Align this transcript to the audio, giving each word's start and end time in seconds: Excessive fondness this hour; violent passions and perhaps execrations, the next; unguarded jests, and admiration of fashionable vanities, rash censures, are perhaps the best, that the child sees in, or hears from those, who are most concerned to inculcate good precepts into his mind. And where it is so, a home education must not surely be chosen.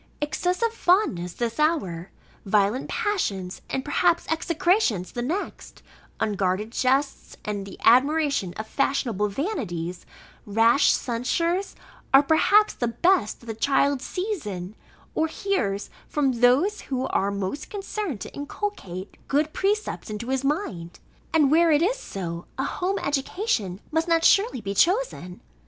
Excessive 0.19 0.73
fondness 0.73 1.33
this 1.33 1.59
hour; 1.59 2.09
violent 2.43 2.89
passions 2.89 3.61
and 3.69 3.85
perhaps 3.85 4.25
execrations, 4.31 5.11
the 5.11 5.21
next; 5.21 5.83
unguarded 6.19 6.71
jests, 6.71 7.37
and 7.45 7.75
admiration 7.83 8.51
of 8.55 8.65
fashionable 8.65 9.27
vanities, 9.29 10.07
rash 10.43 10.89
censures, 10.91 11.75
are 12.15 12.23
perhaps 12.23 12.73
the 12.73 12.87
best, 12.87 13.41
that 13.41 13.45
the 13.45 13.53
child 13.53 14.01
sees 14.01 14.47
in, 14.47 14.73
or 15.13 15.27
hears 15.27 15.91
from 16.07 16.31
those, 16.31 16.81
who 16.89 17.05
are 17.09 17.29
most 17.29 17.69
concerned 17.69 18.19
to 18.21 18.33
inculcate 18.33 19.17
good 19.27 19.53
precepts 19.53 20.09
into 20.09 20.29
his 20.29 20.43
mind. 20.43 20.97
And 21.31 21.51
where 21.51 21.71
it 21.71 21.83
is 21.83 21.99
so, 21.99 22.47
a 22.57 22.63
home 22.63 22.97
education 22.97 23.79
must 23.91 24.07
not 24.07 24.23
surely 24.25 24.61
be 24.61 24.73
chosen. 24.73 25.41